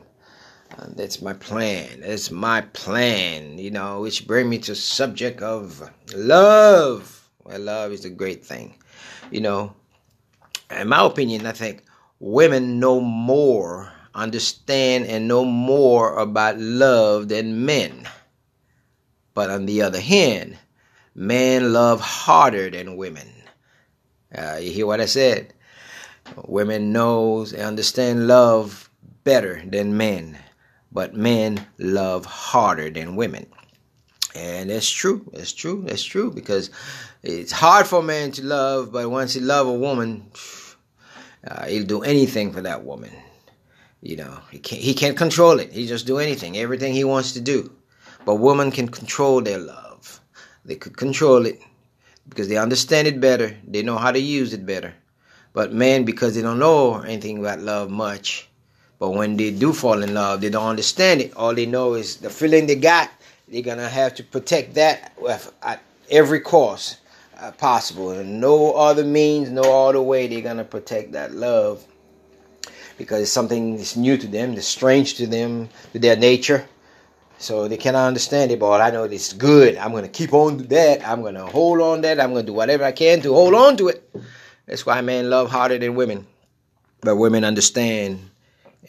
That's 0.79 1.21
my 1.21 1.33
plan. 1.33 2.01
That's 2.01 2.31
my 2.31 2.63
plan. 2.63 3.59
You 3.59 3.71
know, 3.71 4.01
which 4.03 4.27
bring 4.27 4.49
me 4.49 4.59
to 4.61 4.75
subject 4.75 5.43
of 5.43 5.91
love. 6.15 7.29
Well, 7.45 7.61
love 7.61 7.93
is 7.93 8.05
a 8.05 8.11
great 8.11 8.45
thing. 8.45 8.75
You 9.31 9.41
know, 9.41 9.75
in 10.71 10.89
my 10.89 11.05
opinion, 11.05 11.47
I 11.47 11.53
think 11.53 11.85
women 12.19 12.79
know 12.81 13.01
more, 13.01 13.93
understand, 14.15 15.07
and 15.07 15.27
know 15.27 15.45
more 15.45 16.19
about 16.19 16.59
love 16.59 17.29
than 17.29 17.65
men. 17.65 18.09
But 19.35 19.51
on 19.51 19.67
the 19.67 19.83
other 19.83 20.01
hand, 20.01 20.59
men 21.15 21.73
love 21.73 22.01
harder 22.01 22.71
than 22.71 22.97
women. 22.97 23.29
Uh, 24.37 24.59
you 24.61 24.71
hear 24.71 24.87
what 24.87 25.01
I 25.01 25.07
said? 25.07 25.53
Women 26.47 26.93
knows 26.93 27.53
and 27.53 27.63
understand 27.63 28.29
love 28.29 28.91
better 29.25 29.63
than 29.67 29.97
men, 29.97 30.39
but 30.93 31.15
men 31.15 31.67
love 31.79 32.25
harder 32.25 32.91
than 32.91 33.17
women. 33.17 33.47
And 34.35 34.71
that's 34.71 34.89
true. 34.89 35.29
That's 35.33 35.53
true. 35.53 35.83
That's 35.87 36.05
true 36.05 36.31
because 36.31 36.71
it's 37.23 37.53
hard 37.53 37.87
for 37.87 38.01
a 38.01 38.03
man 38.03 38.31
to 38.33 38.45
love, 38.45 38.93
but 38.93 39.11
once 39.11 39.35
he 39.35 39.41
love 39.41 39.67
a 39.67 39.73
woman, 39.73 40.31
uh, 41.47 41.67
he'll 41.67 41.87
do 41.87 42.03
anything 42.03 42.53
for 42.53 42.61
that 42.63 42.85
woman. 42.85 43.11
You 44.03 44.17
know, 44.17 44.39
he 44.51 44.59
can't 44.59 44.81
he 44.81 44.95
can't 44.95 45.17
control 45.17 45.59
it. 45.59 45.73
He 45.73 45.87
just 45.87 46.07
do 46.07 46.19
anything, 46.19 46.57
everything 46.57 46.95
he 46.95 47.05
wants 47.05 47.33
to 47.33 47.41
do. 47.41 47.71
But 48.25 48.37
women 48.37 48.71
can 48.71 48.89
control 48.89 49.41
their 49.43 49.59
love. 49.59 50.21
They 50.65 50.77
could 50.77 50.97
control 50.97 51.47
it 51.47 51.61
because 52.29 52.49
they 52.49 52.57
understand 52.57 53.09
it 53.09 53.21
better. 53.21 53.57
They 53.67 53.83
know 53.83 53.99
how 53.99 54.13
to 54.13 54.19
use 54.19 54.53
it 54.53 54.65
better. 54.65 54.95
But 55.53 55.73
men, 55.73 56.05
because 56.05 56.35
they 56.35 56.43
don't 56.43 56.59
know 56.59 57.01
anything 57.01 57.39
about 57.39 57.61
love 57.61 57.91
much, 57.91 58.49
but 59.01 59.11
when 59.11 59.39
they 59.39 59.51
do 59.51 59.73
fall 59.73 60.03
in 60.03 60.13
love, 60.13 60.43
they 60.43 60.51
don't 60.51 60.69
understand 60.69 61.23
it. 61.23 61.35
All 61.35 61.55
they 61.55 61.65
know 61.65 61.95
is 61.95 62.17
the 62.17 62.29
feeling 62.29 62.67
they 62.67 62.77
got. 62.77 63.11
They're 63.49 63.63
gonna 63.63 63.89
have 63.89 64.15
to 64.17 64.23
protect 64.23 64.75
that 64.75 65.17
at 65.63 65.83
every 66.11 66.41
cost 66.41 66.99
uh, 67.41 67.51
possible, 67.53 68.11
and 68.11 68.41
no 68.41 68.75
other 68.75 69.03
means, 69.03 69.49
no 69.51 69.89
other 69.89 70.03
way. 70.03 70.29
They're 70.29 70.43
gonna 70.43 70.65
protect 70.65 71.13
that 71.13 71.33
love 71.33 71.83
because 72.99 73.23
it's 73.23 73.33
something 73.33 73.79
that's 73.79 73.97
new 73.97 74.19
to 74.19 74.27
them, 74.27 74.55
that's 74.55 74.67
strange 74.67 75.15
to 75.15 75.27
them, 75.27 75.71
to 75.95 75.99
their 75.99 76.17
nature. 76.17 76.69
So 77.39 77.69
they 77.69 77.79
cannot 77.79 78.07
understand 78.07 78.51
it, 78.51 78.61
but 78.61 78.83
I 78.83 78.91
know 78.91 79.05
it's 79.05 79.33
good. 79.33 79.79
I'm 79.79 79.93
gonna 79.93 80.09
keep 80.09 80.35
on 80.35 80.59
to 80.59 80.65
that. 80.65 81.09
I'm 81.09 81.23
gonna 81.23 81.47
hold 81.47 81.81
on 81.81 81.97
to 81.97 82.03
that. 82.03 82.21
I'm 82.21 82.35
gonna 82.35 82.43
do 82.43 82.53
whatever 82.53 82.85
I 82.85 82.93
can 82.93 83.23
to 83.23 83.33
hold 83.33 83.55
on 83.55 83.79
to 83.79 83.89
it. 83.89 84.15
That's 84.67 84.85
why 84.85 85.01
men 85.01 85.31
love 85.31 85.51
harder 85.51 85.79
than 85.79 85.95
women. 85.95 86.27
But 87.01 87.17
women 87.17 87.45
understand 87.45 88.30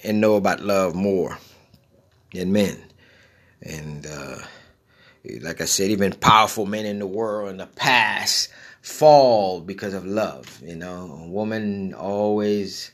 and 0.03 0.21
know 0.21 0.36
about 0.36 0.62
love 0.62 0.95
more 0.95 1.38
than 2.33 2.51
men. 2.51 2.81
And 3.62 4.05
uh, 4.05 4.38
like 5.41 5.62
I 5.62 5.65
said, 5.65 5.91
even 5.91 6.13
powerful 6.13 6.65
men 6.65 6.86
in 6.86 7.00
the 7.00 7.07
world 7.07 7.50
in 7.50 7.57
the 7.57 7.67
past 7.67 8.50
fall 8.81 9.62
because 9.62 9.93
of 9.93 10.05
love. 10.05 10.62
You 10.63 10.75
know, 10.75 11.21
a 11.24 11.27
woman 11.27 11.93
always 11.93 12.91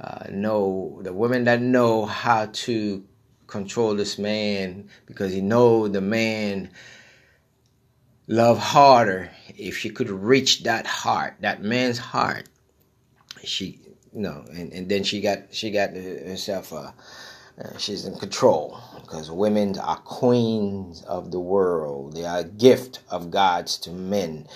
uh, 0.00 0.26
know 0.30 1.00
the 1.02 1.12
women 1.12 1.44
that 1.44 1.60
know 1.60 2.04
how 2.04 2.46
to 2.52 3.04
control 3.46 3.94
this 3.94 4.18
man 4.18 4.88
because 5.06 5.32
he 5.32 5.40
know 5.40 5.88
the 5.88 6.00
man 6.00 6.70
love 8.28 8.58
harder 8.58 9.28
if 9.56 9.76
she 9.76 9.90
could 9.90 10.08
reach 10.08 10.62
that 10.62 10.86
heart 10.86 11.34
that 11.40 11.60
man's 11.60 11.98
heart 11.98 12.48
she 13.42 13.80
know 14.12 14.44
and, 14.52 14.72
and 14.72 14.88
then 14.88 15.02
she 15.02 15.20
got 15.20 15.38
she 15.50 15.70
got 15.70 15.90
herself 15.90 16.72
uh, 16.72 16.90
uh, 17.62 17.76
she's 17.78 18.04
in 18.06 18.16
control 18.16 18.78
because 19.02 19.30
women 19.30 19.78
are 19.78 19.98
queens 19.98 21.02
of 21.04 21.30
the 21.30 21.40
world 21.40 22.14
they 22.14 22.24
are 22.24 22.40
a 22.40 22.44
gift 22.44 23.00
of 23.10 23.30
god's 23.30 23.78
to 23.78 23.90
men 23.90 24.46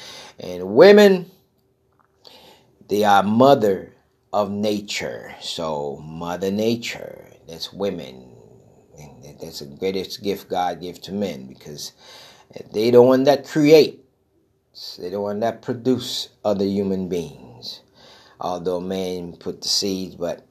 and 0.40 0.75
women 0.75 1.30
they 2.88 3.04
are 3.04 3.23
mother 3.23 3.92
of 4.32 4.50
nature 4.50 5.34
so 5.40 5.96
mother 6.02 6.50
nature 6.50 7.30
that's 7.46 7.73
women 7.73 8.34
and 8.99 9.38
that's 9.40 9.61
the 9.61 9.66
greatest 9.66 10.23
gift 10.23 10.49
God 10.49 10.80
gives 10.80 10.99
to 11.00 11.12
men 11.12 11.46
because 11.46 11.92
they 12.73 12.90
the 12.90 13.02
one 13.02 13.25
that 13.25 13.46
create. 13.46 14.00
They 14.99 15.11
the 15.11 15.20
one 15.20 15.40
that 15.40 15.62
produce 15.62 16.30
other 16.44 16.64
human 16.64 17.08
beings. 17.08 17.53
Although 18.40 18.80
man 18.80 19.36
put 19.36 19.62
the 19.62 19.68
seeds, 19.68 20.16
but 20.16 20.46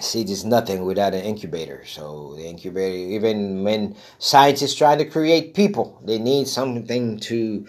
seed 0.00 0.30
is 0.30 0.44
nothing 0.44 0.84
without 0.84 1.14
an 1.14 1.22
incubator. 1.22 1.84
So 1.86 2.34
the 2.36 2.46
incubator, 2.46 2.96
even 2.96 3.64
when 3.64 3.96
scientists 4.18 4.74
try 4.74 4.96
to 4.96 5.04
create 5.04 5.54
people, 5.54 6.00
they 6.04 6.18
need 6.18 6.48
something 6.48 7.18
to 7.20 7.66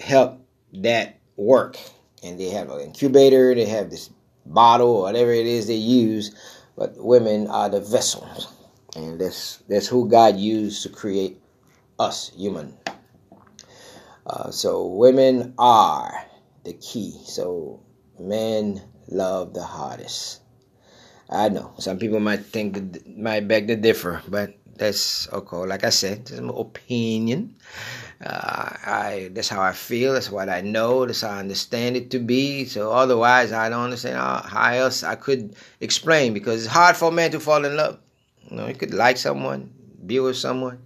help 0.00 0.40
that 0.72 1.18
work. 1.36 1.76
And 2.22 2.40
they 2.40 2.50
have 2.50 2.70
an 2.70 2.80
incubator, 2.80 3.54
they 3.54 3.66
have 3.66 3.90
this 3.90 4.10
bottle, 4.44 4.88
or 4.88 5.02
whatever 5.02 5.32
it 5.32 5.46
is 5.46 5.66
they 5.66 5.74
use, 5.74 6.34
but 6.76 6.94
women 6.96 7.46
are 7.48 7.68
the 7.68 7.80
vessels 7.80 8.48
and 8.96 9.20
that's 9.20 9.58
that's 9.68 9.86
who 9.86 10.08
God 10.08 10.36
used 10.36 10.82
to 10.82 10.88
create 10.88 11.40
us, 11.98 12.30
human. 12.30 12.76
Uh, 14.26 14.50
so 14.50 14.86
women 14.86 15.54
are 15.58 16.24
the 16.64 16.72
key. 16.72 17.14
So 17.24 17.80
men 18.18 18.82
love 19.08 19.54
the 19.54 19.62
hardest. 19.62 20.42
I 21.28 21.48
know 21.48 21.74
some 21.78 21.98
people 21.98 22.20
might 22.20 22.44
think 22.44 23.06
might 23.06 23.48
beg 23.48 23.66
to 23.68 23.76
differ, 23.76 24.22
but 24.28 24.54
that's 24.76 25.28
okay. 25.32 25.56
Like 25.56 25.84
I 25.84 25.90
said, 25.90 26.30
it's 26.30 26.40
my 26.40 26.52
opinion. 26.56 27.56
Uh, 28.24 28.70
I 28.84 29.30
that's 29.32 29.48
how 29.48 29.60
I 29.60 29.72
feel. 29.72 30.14
That's 30.14 30.30
what 30.30 30.48
I 30.48 30.60
know. 30.60 31.04
That's 31.04 31.22
how 31.22 31.30
I 31.30 31.40
understand 31.40 31.96
it 31.96 32.10
to 32.12 32.18
be. 32.18 32.64
So 32.64 32.92
otherwise, 32.92 33.52
I 33.52 33.68
don't 33.68 33.84
understand 33.84 34.16
how, 34.16 34.42
how 34.42 34.72
else 34.72 35.02
I 35.02 35.16
could 35.16 35.56
explain 35.80 36.32
because 36.32 36.64
it's 36.64 36.72
hard 36.72 36.96
for 36.96 37.08
a 37.08 37.12
man 37.12 37.30
to 37.32 37.40
fall 37.40 37.64
in 37.64 37.76
love. 37.76 37.98
You 38.48 38.56
know, 38.56 38.66
you 38.68 38.74
could 38.74 38.94
like 38.94 39.16
someone, 39.16 39.72
be 40.06 40.20
with 40.20 40.36
someone, 40.36 40.78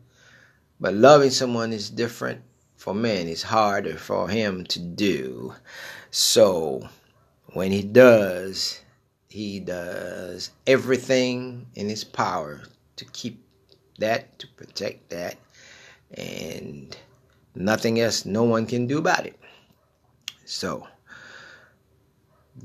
but 0.80 0.94
loving 0.94 1.30
someone 1.30 1.72
is 1.72 1.90
different. 1.90 2.42
For 2.76 2.94
men, 2.94 3.28
it's 3.28 3.42
harder 3.42 3.98
for 3.98 4.26
him 4.26 4.64
to 4.64 4.78
do. 4.78 5.52
So 6.10 6.88
when 7.52 7.72
he 7.72 7.82
does, 7.82 8.80
he 9.28 9.60
does 9.60 10.50
everything 10.66 11.66
in 11.74 11.88
his 11.88 12.04
power 12.04 12.62
to 12.96 13.04
keep 13.06 13.44
that, 13.98 14.38
to 14.38 14.46
protect 14.48 15.10
that, 15.10 15.36
and 16.14 16.96
nothing 17.54 18.00
else 18.00 18.24
no 18.24 18.44
one 18.44 18.66
can 18.66 18.86
do 18.86 18.98
about 18.98 19.26
it. 19.26 19.38
So 20.44 20.86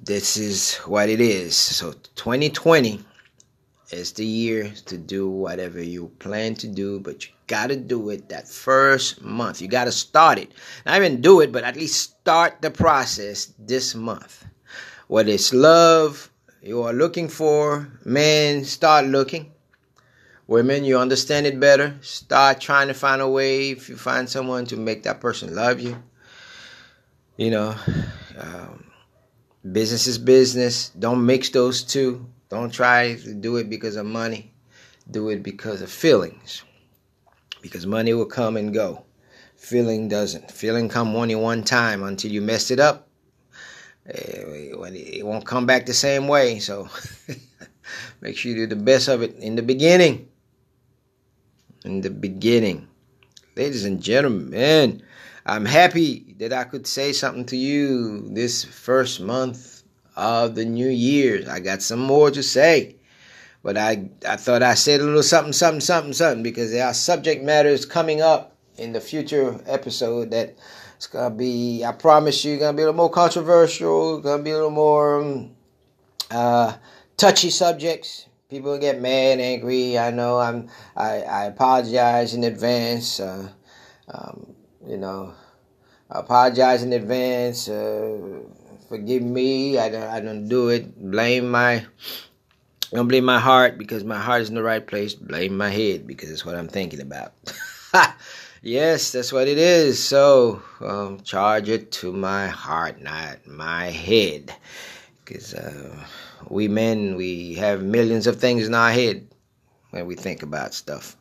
this 0.04 0.38
is 0.38 0.76
what 0.78 1.10
it 1.10 1.22
is. 1.22 1.56
So 1.56 1.94
2020 2.16 3.04
is 3.92 4.12
the 4.14 4.26
year 4.26 4.72
to 4.86 4.98
do 4.98 5.30
whatever 5.30 5.82
you 5.82 6.12
plan 6.20 6.56
to 6.56 6.68
do, 6.68 7.00
but 7.00 7.26
you 7.26 7.34
gotta 7.48 7.76
do 7.76 8.10
it 8.10 8.30
that 8.30 8.48
first 8.48 9.22
month. 9.22 9.62
You 9.62 9.68
gotta 9.68 9.92
start 9.92 10.40
it. 10.40 10.52
Not 10.86 10.98
even 10.98 11.22
do 11.22 11.42
it, 11.42 11.52
but 11.52 11.64
at 11.64 11.76
least 11.76 12.20
start 12.20 12.62
the 12.62 12.72
process 12.72 13.54
this 13.60 13.94
month. 13.94 14.46
Whether 15.08 15.32
it's 15.32 15.54
love 15.54 16.32
you 16.62 16.84
are 16.84 16.94
looking 16.94 17.30
for, 17.30 17.88
men, 18.04 18.64
start 18.66 19.06
looking. 19.06 19.52
Women, 20.48 20.84
you 20.84 20.98
understand 20.98 21.46
it 21.46 21.60
better. 21.60 21.96
Start 22.02 22.62
trying 22.62 22.88
to 22.88 22.94
find 22.94 23.22
a 23.22 23.28
way, 23.28 23.72
if 23.72 23.90
you 23.90 23.98
find 23.98 24.30
someone, 24.30 24.66
to 24.68 24.78
make 24.78 25.04
that 25.04 25.22
person 25.22 25.56
love 25.56 25.80
you. 25.80 26.02
You 27.38 27.52
know, 27.52 27.76
um, 28.38 28.86
business 29.72 30.08
is 30.08 30.18
business. 30.18 30.90
Don't 30.90 31.26
mix 31.26 31.50
those 31.50 31.84
two 31.84 32.28
don't 32.50 32.72
try 32.72 33.16
to 33.16 33.34
do 33.34 33.58
it 33.58 33.70
because 33.70 33.96
of 33.96 34.06
money. 34.06 34.54
Do 35.10 35.30
it 35.30 35.42
because 35.44 35.82
of 35.82 35.90
feelings. 35.90 36.64
Because 37.62 37.86
money 37.86 38.14
will 38.14 38.28
come 38.28 38.56
and 38.56 38.74
go. 38.74 39.04
Feeling 39.56 40.08
doesn't. 40.08 40.52
Feeling 40.52 40.88
come 40.88 41.16
only 41.16 41.36
one 41.36 41.64
time 41.64 42.04
until 42.04 42.32
you 42.32 42.42
messed 42.42 42.72
it 42.72 42.80
up. 42.80 43.08
Eh, 44.08 44.72
it 44.74 45.26
won't 45.26 45.46
come 45.46 45.66
back 45.66 45.86
the 45.86 45.94
same 45.94 46.28
way. 46.28 46.60
So 46.60 46.88
make 48.22 48.38
sure 48.38 48.52
you 48.52 48.58
do 48.58 48.76
the 48.76 48.82
best 48.82 49.08
of 49.08 49.22
it 49.22 49.36
in 49.38 49.56
the 49.56 49.64
beginning. 49.64 50.28
In 51.84 52.02
the 52.02 52.10
beginning. 52.10 52.88
Ladies 53.56 53.86
and 53.86 54.02
gentlemen, 54.02 55.02
I'm 55.46 55.66
happy 55.66 56.36
that 56.40 56.52
I 56.52 56.66
could 56.66 56.86
say 56.86 57.14
something 57.14 57.46
to 57.48 57.58
you 57.58 58.28
this 58.30 58.64
first 58.64 59.22
month 59.22 59.84
of 60.16 60.56
the 60.56 60.66
new 60.66 60.90
year. 60.90 61.46
I 61.50 61.60
got 61.60 61.82
some 61.82 62.00
more 62.00 62.32
to 62.32 62.44
say. 62.44 62.98
But 63.64 63.78
I, 63.78 64.10
I 64.28 64.36
thought 64.36 64.62
I 64.62 64.76
said 64.76 65.02
a 65.02 65.04
little 65.04 65.24
something, 65.24 65.54
something, 65.54 65.82
something, 65.82 66.14
something, 66.14 66.44
because 66.44 66.72
there 66.72 66.86
are 66.86 66.94
subject 66.94 67.44
matters 67.44 67.86
coming 67.86 68.22
up 68.22 68.55
in 68.78 68.94
the 68.94 69.02
future 69.02 69.60
episode 69.66 70.32
that 70.32 70.56
it's 70.98 71.08
gonna 71.08 71.34
be. 71.34 71.84
I 71.84 71.92
promise 71.92 72.44
you, 72.46 72.58
gonna 72.58 72.76
be 72.76 72.84
a 72.84 72.86
little 72.86 72.98
more 72.98 73.10
controversial. 73.10 74.20
Gonna 74.22 74.44
be 74.44 74.52
a 74.52 74.56
little 74.56 74.70
more 74.72 75.22
um, 75.22 75.56
uh, 76.32 76.74
touchy 77.18 77.50
subjects. 77.50 78.28
People 78.50 78.78
get 78.78 79.02
mad, 79.02 79.40
angry. 79.40 79.98
I 79.98 80.12
know. 80.12 80.40
I'm. 80.40 80.70
I, 80.96 81.22
I 81.22 81.44
apologize 81.46 82.34
in 82.34 82.44
advance. 82.44 83.20
Uh, 83.20 83.50
um, 84.08 84.56
you 84.88 84.98
know, 84.98 85.34
I 86.10 86.20
apologize 86.20 86.84
in 86.84 86.94
advance. 86.94 87.68
Uh, 87.68 88.40
forgive 88.88 89.24
me. 89.24 89.78
I 89.78 89.90
don't, 89.90 90.04
I 90.04 90.20
don't 90.22 90.48
do 90.48 90.70
it. 90.70 90.96
Blame 91.12 91.50
my, 91.50 91.86
don't 92.92 93.08
blame 93.08 93.26
my 93.26 93.40
heart 93.40 93.78
because 93.78 94.04
my 94.04 94.20
heart 94.20 94.42
is 94.42 94.50
in 94.50 94.56
the 94.56 94.64
right 94.64 94.86
place. 94.86 95.16
Blame 95.16 95.58
my 95.58 95.70
head 95.70 96.08
because 96.08 96.30
it's 96.30 96.46
what 96.46 96.56
I'm 96.56 96.68
thinking 96.68 97.02
about. 97.02 97.34
yes, 98.66 99.12
that's 99.12 99.32
what 99.32 99.48
it 99.48 99.58
is. 99.58 100.04
So 100.04 100.62
um, 100.82 101.22
charge 101.22 101.70
it 101.70 101.92
to 101.94 102.12
my 102.12 102.48
heart, 102.48 103.02
not 103.02 103.46
my 103.48 103.86
head. 103.86 104.54
Because 105.24 105.54
uh, 105.54 106.06
we 106.50 106.68
men, 106.68 107.16
we 107.16 107.54
have 107.56 107.84
millions 107.84 108.28
of 108.28 108.40
things 108.40 108.68
in 108.68 108.74
our 108.74 108.92
head 108.92 109.28
when 109.92 110.06
we 110.06 110.16
think 110.16 110.44
about 110.44 110.74
stuff. 110.74 111.16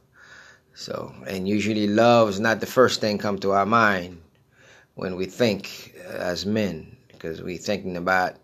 So, 0.74 1.14
and 1.26 1.48
usually 1.48 1.86
love 1.86 2.30
is 2.30 2.40
not 2.40 2.60
the 2.60 2.66
first 2.66 3.00
thing 3.00 3.18
come 3.18 3.38
to 3.40 3.52
our 3.52 3.66
mind 3.66 4.20
when 4.96 5.14
we 5.16 5.26
think 5.26 5.94
as 6.08 6.44
men, 6.44 6.96
because 7.08 7.42
we 7.42 7.56
thinking 7.56 7.96
about 7.96 8.34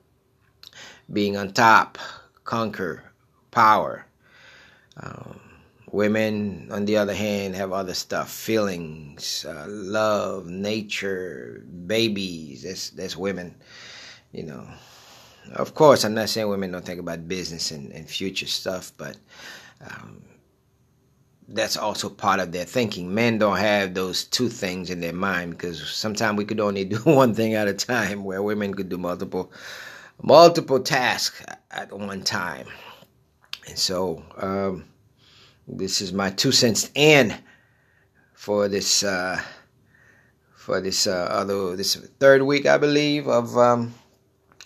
being 1.12 1.37
on 1.37 1.52
top, 1.52 1.99
conquer, 2.45 3.02
power. 3.50 4.07
Um, 4.97 5.40
women, 5.93 6.69
on 6.71 6.85
the 6.85 6.97
other 6.97 7.15
hand, 7.15 7.55
have 7.55 7.73
other 7.73 7.95
stuff: 7.95 8.31
feelings, 8.31 9.45
uh, 9.49 9.67
love, 9.69 10.47
nature, 10.47 11.65
babies. 11.87 12.63
That's 12.63 12.91
that's 12.91 13.17
women, 13.17 13.55
you 14.33 14.45
know. 14.45 14.67
Of 15.55 15.75
course, 15.75 16.05
I'm 16.05 16.15
not 16.15 16.29
saying 16.29 16.49
women 16.49 16.71
don't 16.71 16.85
think 16.85 17.01
about 17.01 17.27
business 17.27 17.71
and, 17.71 17.91
and 17.93 18.09
future 18.09 18.47
stuff, 18.47 18.93
but 18.97 19.17
um, 19.81 20.23
that's 21.49 21.77
also 21.77 22.09
part 22.09 22.41
of 22.41 22.53
their 22.53 22.65
thinking. 22.65 23.13
Men 23.13 23.39
don't 23.39 23.57
have 23.57 23.95
those 23.95 24.25
two 24.25 24.49
things 24.49 24.91
in 24.91 25.01
their 25.01 25.13
mind 25.13 25.53
because 25.53 25.89
sometimes 25.91 26.39
we 26.39 26.45
could 26.45 26.61
only 26.61 26.85
do 26.95 26.99
one 26.99 27.35
thing 27.35 27.55
at 27.55 27.69
a 27.69 27.75
time, 27.75 28.25
where 28.25 28.43
women 28.43 28.75
could 28.75 28.89
do 28.89 28.99
multiple 28.99 29.53
multiple 30.23 30.81
tasks 30.81 31.43
at 31.71 31.93
one 31.93 32.23
time. 32.23 32.67
And 33.67 33.79
so, 33.79 34.23
um, 34.37 34.85
this 35.73 36.00
is 36.00 36.12
my 36.12 36.31
two 36.31 36.53
cents 36.53 36.91
in 36.95 37.35
for 38.35 38.69
this 38.69 39.03
uh, 39.03 39.41
for 40.57 40.81
this 40.81 41.07
uh, 41.07 41.29
other 41.31 41.77
this 41.77 41.97
third 42.19 42.43
week, 42.43 42.67
I 42.67 42.79
believe, 42.79 43.29
of 43.29 43.57
um, 43.57 43.95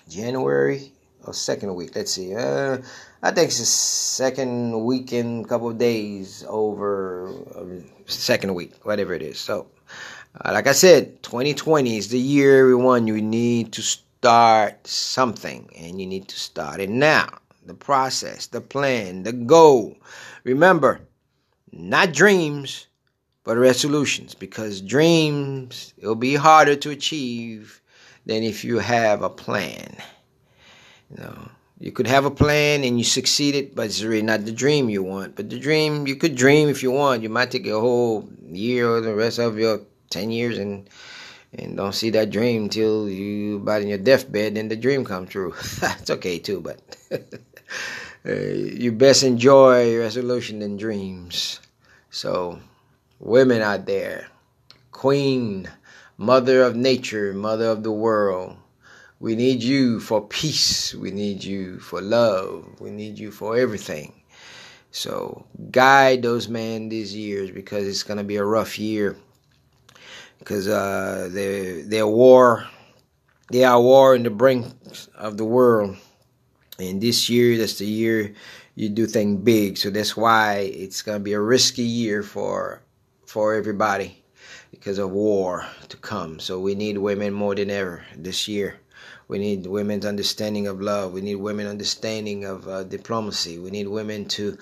January 0.08 0.92
or 1.24 1.34
second 1.34 1.74
week. 1.74 1.94
Let's 1.94 2.12
see. 2.12 2.34
Uh, 2.34 2.78
I 3.22 3.30
think 3.30 3.48
it's 3.48 3.58
the 3.58 3.64
second 3.64 4.84
weekend, 4.84 5.48
couple 5.48 5.70
of 5.70 5.78
days 5.78 6.44
over 6.48 7.30
uh, 7.54 7.82
second 8.06 8.54
week, 8.54 8.74
whatever 8.84 9.14
it 9.14 9.22
is. 9.22 9.38
So, 9.38 9.66
uh, 10.44 10.52
like 10.52 10.66
I 10.66 10.72
said, 10.72 11.22
2020 11.22 11.96
is 11.96 12.08
the 12.08 12.18
year, 12.18 12.60
everyone. 12.60 13.06
You 13.06 13.20
need 13.22 13.72
to 13.72 13.82
start 13.82 14.86
something, 14.86 15.70
and 15.76 16.00
you 16.00 16.06
need 16.06 16.28
to 16.28 16.38
start 16.38 16.80
it 16.80 16.90
now. 16.90 17.28
The 17.64 17.74
process, 17.74 18.46
the 18.46 18.60
plan, 18.60 19.22
the 19.22 19.32
goal. 19.32 19.96
Remember, 20.44 21.00
not 21.72 22.12
dreams, 22.12 22.86
but 23.42 23.56
resolutions, 23.56 24.34
because 24.34 24.80
dreams 24.80 25.94
it'll 25.98 26.14
be 26.14 26.34
harder 26.34 26.76
to 26.76 26.90
achieve 26.90 27.80
than 28.26 28.42
if 28.42 28.64
you 28.64 28.78
have 28.78 29.22
a 29.22 29.30
plan. 29.30 29.96
You 31.10 31.16
know 31.24 31.48
you 31.80 31.92
could 31.92 32.06
have 32.06 32.24
a 32.24 32.30
plan 32.30 32.84
and 32.84 32.98
you 32.98 33.04
succeeded, 33.04 33.74
but 33.74 33.86
it's 33.86 34.02
really 34.02 34.22
not 34.22 34.44
the 34.44 34.52
dream 34.52 34.88
you 34.88 35.02
want. 35.02 35.36
But 35.36 35.50
the 35.50 35.58
dream, 35.58 36.06
you 36.06 36.16
could 36.16 36.34
dream 36.34 36.68
if 36.68 36.82
you 36.82 36.90
want. 36.90 37.22
You 37.22 37.28
might 37.28 37.50
take 37.50 37.66
a 37.66 37.78
whole 37.78 38.28
year 38.46 38.88
or 38.88 39.00
the 39.00 39.14
rest 39.14 39.38
of 39.38 39.58
your 39.58 39.80
10 40.10 40.30
years 40.30 40.58
and 40.58 40.88
and 41.56 41.76
don't 41.76 41.94
see 41.94 42.10
that 42.10 42.30
dream 42.30 42.68
till 42.68 43.08
you 43.08 43.56
about 43.56 43.82
in 43.82 43.88
your 43.88 43.98
deathbed 43.98 44.56
and 44.56 44.70
the 44.70 44.76
dream 44.76 45.04
come 45.04 45.26
true. 45.26 45.54
it's 45.82 46.10
okay 46.10 46.38
too, 46.38 46.60
but 46.60 46.80
uh, 48.26 48.32
you 48.32 48.92
best 48.92 49.22
enjoy 49.22 49.98
resolution 49.98 50.62
and 50.62 50.78
dreams. 50.78 51.60
So, 52.10 52.60
women 53.20 53.62
out 53.62 53.86
there, 53.86 54.28
queen, 54.92 55.68
mother 56.16 56.62
of 56.62 56.76
nature, 56.76 57.32
mother 57.34 57.66
of 57.66 57.82
the 57.82 57.92
world, 57.92 58.56
we 59.20 59.36
need 59.36 59.62
you 59.62 60.00
for 60.00 60.20
peace. 60.26 60.94
We 60.94 61.10
need 61.10 61.42
you 61.42 61.78
for 61.78 62.00
love. 62.00 62.80
We 62.80 62.90
need 62.90 63.18
you 63.18 63.30
for 63.30 63.56
everything. 63.56 64.12
So 64.90 65.46
guide 65.70 66.22
those 66.22 66.48
men 66.48 66.88
these 66.88 67.14
years 67.14 67.50
because 67.50 67.86
it's 67.88 68.02
gonna 68.02 68.22
be 68.22 68.36
a 68.36 68.44
rough 68.44 68.78
year. 68.78 69.16
Because 70.38 70.68
uh, 70.68 71.30
they're 71.32 71.82
they're 71.82 72.06
war, 72.06 72.66
they 73.50 73.64
are 73.64 73.80
war 73.80 74.14
in 74.14 74.22
the 74.22 74.30
brink 74.30 74.66
of 75.14 75.36
the 75.36 75.44
world. 75.44 75.96
And 76.78 77.00
this 77.00 77.28
year, 77.28 77.56
that's 77.56 77.78
the 77.78 77.86
year 77.86 78.34
you 78.74 78.88
do 78.88 79.06
things 79.06 79.40
big. 79.44 79.78
So 79.78 79.90
that's 79.90 80.16
why 80.16 80.70
it's 80.74 81.02
gonna 81.02 81.20
be 81.20 81.32
a 81.32 81.40
risky 81.40 81.82
year 81.82 82.22
for 82.22 82.82
for 83.26 83.54
everybody 83.54 84.22
because 84.70 84.98
of 84.98 85.10
war 85.10 85.66
to 85.88 85.96
come. 85.96 86.40
So 86.40 86.60
we 86.60 86.74
need 86.74 86.98
women 86.98 87.32
more 87.32 87.54
than 87.54 87.70
ever 87.70 88.04
this 88.16 88.48
year. 88.48 88.80
We 89.28 89.38
need 89.38 89.66
women's 89.66 90.04
understanding 90.04 90.66
of 90.66 90.80
love. 90.80 91.12
We 91.12 91.20
need 91.20 91.36
women 91.36 91.66
understanding 91.66 92.44
of 92.44 92.68
uh, 92.68 92.84
diplomacy. 92.84 93.58
We 93.58 93.70
need 93.70 93.88
women 93.88 94.26
to 94.36 94.58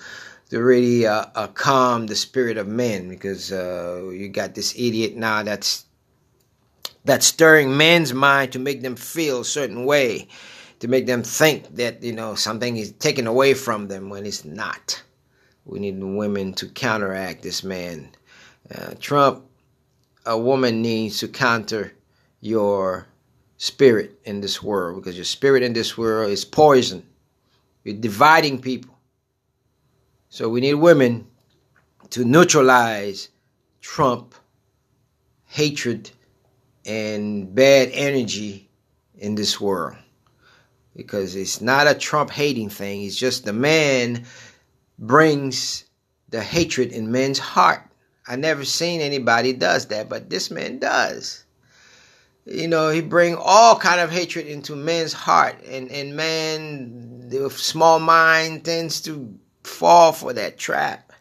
to 0.49 0.61
really 0.61 1.07
uh, 1.07 1.25
uh, 1.35 1.47
calm 1.47 2.05
the 2.07 2.15
spirit 2.15 2.57
of 2.57 2.67
men 2.67 3.09
because 3.09 3.51
uh, 3.51 4.09
you 4.13 4.29
got 4.29 4.53
this 4.53 4.75
idiot 4.77 5.15
now 5.15 5.41
that's 5.41 5.85
that's 7.05 7.25
stirring 7.25 7.75
men's 7.75 8.13
mind 8.13 8.53
to 8.53 8.59
make 8.59 8.81
them 8.81 8.95
feel 8.95 9.41
a 9.41 9.45
certain 9.45 9.85
way, 9.85 10.27
to 10.83 10.89
make 10.89 11.05
them 11.05 11.23
think 11.23 11.77
that 11.77 12.03
you 12.03 12.11
know 12.11 12.35
something 12.35 12.75
is 12.75 12.91
taken 12.91 13.25
away 13.25 13.53
from 13.53 13.87
them 13.87 14.09
when 14.09 14.25
it's 14.25 14.43
not. 14.43 15.01
We 15.63 15.79
need 15.79 15.97
women 15.97 16.53
to 16.55 16.67
counteract 16.67 17.41
this 17.41 17.63
man. 17.63 18.09
Uh, 18.69 18.93
Trump, 18.99 19.45
a 20.25 20.37
woman 20.37 20.81
needs 20.81 21.19
to 21.19 21.29
counter 21.29 21.93
your 22.41 23.07
spirit 23.55 24.19
in 24.25 24.41
this 24.41 24.61
world 24.61 24.97
because 25.01 25.15
your 25.15 25.23
spirit 25.23 25.63
in 25.63 25.71
this 25.71 25.97
world 25.97 26.31
is 26.31 26.43
poison. 26.43 27.01
You're 27.85 27.95
dividing 27.95 28.59
people. 28.59 28.93
So 30.27 30.49
we 30.49 30.59
need 30.59 30.73
women 30.73 31.25
to 32.09 32.25
neutralize 32.25 33.29
Trump 33.79 34.35
hatred 35.45 36.11
and 36.85 37.55
bad 37.55 37.89
energy 37.93 38.67
in 39.17 39.35
this 39.35 39.61
world. 39.61 39.95
Because 40.95 41.35
it's 41.35 41.59
not 41.59 41.87
a 41.87 41.95
Trump 41.95 42.29
hating 42.29 42.69
thing, 42.69 43.03
it's 43.03 43.15
just 43.15 43.45
the 43.45 43.53
man 43.53 44.25
brings 44.99 45.85
the 46.29 46.41
hatred 46.41 46.91
in 46.91 47.11
men's 47.11 47.39
heart. 47.39 47.81
I 48.27 48.35
never 48.35 48.63
seen 48.63 49.01
anybody 49.01 49.53
does 49.53 49.87
that, 49.87 50.09
but 50.09 50.29
this 50.29 50.49
man 50.49 50.79
does. 50.79 51.43
You 52.45 52.67
know 52.67 52.89
he 52.89 53.01
bring 53.01 53.35
all 53.35 53.77
kind 53.77 54.01
of 54.01 54.11
hatred 54.11 54.47
into 54.47 54.75
men's 54.75 55.13
heart 55.13 55.55
and 55.65 55.89
and 55.89 56.15
man 56.15 57.29
the 57.29 57.49
small 57.49 57.99
mind 57.99 58.65
tends 58.65 58.99
to 59.01 59.33
fall 59.63 60.11
for 60.11 60.33
that 60.33 60.57
trap. 60.57 61.13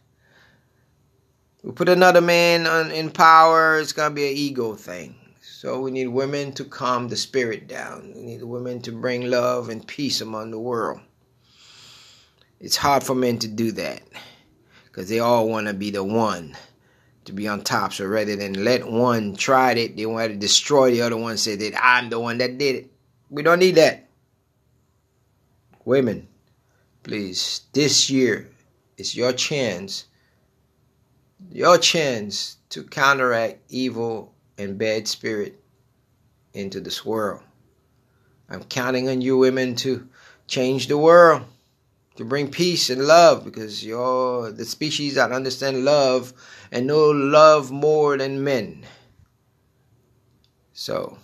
We 1.62 1.70
put 1.70 1.88
another 1.88 2.20
man 2.20 2.66
on, 2.66 2.90
in 2.90 3.10
power 3.10 3.78
it's 3.78 3.92
gonna 3.92 4.14
be 4.14 4.28
an 4.28 4.36
ego 4.36 4.74
thing 4.74 5.14
so 5.62 5.78
we 5.78 5.92
need 5.92 6.08
women 6.08 6.50
to 6.52 6.64
calm 6.64 7.06
the 7.06 7.16
spirit 7.16 7.68
down 7.68 8.12
we 8.16 8.22
need 8.22 8.42
women 8.42 8.80
to 8.82 8.90
bring 8.90 9.30
love 9.30 9.68
and 9.68 9.86
peace 9.86 10.20
among 10.20 10.50
the 10.50 10.58
world 10.58 11.00
it's 12.58 12.76
hard 12.76 13.04
for 13.04 13.14
men 13.14 13.38
to 13.38 13.46
do 13.46 13.70
that 13.70 14.02
because 14.86 15.08
they 15.08 15.20
all 15.20 15.48
want 15.48 15.68
to 15.68 15.72
be 15.72 15.90
the 15.90 16.02
one 16.02 16.56
to 17.24 17.32
be 17.32 17.48
on 17.48 17.62
top. 17.62 17.92
So 17.92 18.06
rather 18.06 18.36
than 18.36 18.64
let 18.64 18.88
one 18.88 19.36
try 19.36 19.72
it, 19.72 19.96
they 19.96 20.06
want 20.06 20.32
to 20.32 20.36
destroy 20.36 20.90
the 20.90 21.02
other 21.02 21.16
one, 21.16 21.36
say 21.36 21.56
that 21.56 21.80
I'm 21.82 22.10
the 22.10 22.20
one 22.20 22.38
that 22.38 22.58
did 22.58 22.76
it. 22.76 22.90
We 23.30 23.42
don't 23.42 23.58
need 23.58 23.76
that. 23.76 24.08
Women, 25.84 26.28
please, 27.02 27.62
this 27.72 28.10
year 28.10 28.50
is 28.96 29.16
your 29.16 29.32
chance, 29.32 30.06
your 31.50 31.78
chance 31.78 32.58
to 32.70 32.84
counteract 32.84 33.60
evil 33.68 34.32
and 34.62 34.78
bad 34.78 35.06
spirit 35.08 35.60
into 36.54 36.80
this 36.80 37.04
world. 37.04 37.42
I'm 38.48 38.64
counting 38.64 39.08
on 39.08 39.20
you 39.20 39.38
women 39.38 39.74
to 39.76 40.08
change 40.46 40.86
the 40.86 40.98
world, 40.98 41.42
to 42.16 42.24
bring 42.24 42.50
peace 42.50 42.90
and 42.90 43.06
love 43.06 43.44
because 43.44 43.84
you're 43.84 44.50
the 44.50 44.64
species 44.64 45.14
that 45.14 45.32
understand 45.32 45.84
love 45.84 46.32
and 46.70 46.86
know 46.86 47.10
love 47.10 47.70
more 47.70 48.16
than 48.18 48.44
men. 48.44 48.84
So, 50.72 51.18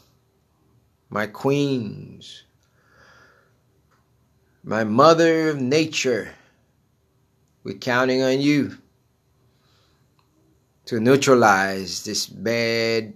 my 1.11 1.27
queens, 1.27 2.44
my 4.62 4.85
mother 4.85 5.51
of 5.51 5.61
nature, 5.61 6.35
we're 7.64 7.77
counting 7.77 8.22
on 8.22 8.40
you 8.40 8.79
to 10.87 11.01
neutralize 11.01 12.05
this 12.05 12.27
bad 12.27 13.12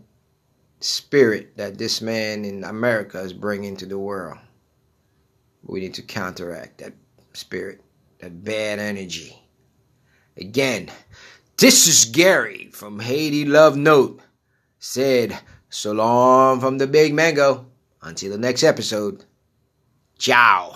spirit 0.85 1.57
that 1.57 1.79
this 1.79 2.01
man 2.01 2.45
in 2.45 2.65
America 2.65 3.21
is 3.21 3.33
bringing 3.33 3.77
to 3.77 3.87
the 3.87 3.99
world. 3.99 4.39
We 5.63 5.81
need 5.81 5.95
to 5.95 6.03
counteract 6.03 6.79
that 6.79 6.95
spirit, 7.33 7.81
that 8.19 8.45
bad 8.45 8.79
energy. 8.79 9.39
Again, 10.37 10.91
This 11.63 11.87
is 11.87 12.07
Gary 12.07 12.71
from 12.73 12.99
Haiti 12.99 13.45
Love 13.45 13.77
Note. 13.77 14.21
Said 14.81 15.39
so 15.71 15.93
long 15.93 16.59
from 16.61 16.79
the 16.79 16.89
Big 16.89 17.15
Mango. 17.15 17.67
Until 18.03 18.33
the 18.33 18.39
next 18.39 18.65
episode. 18.65 19.25
Ciao. 20.19 20.75